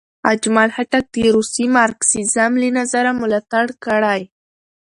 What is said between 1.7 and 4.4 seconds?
مارکسیزم له نظره ملاتړ کړی.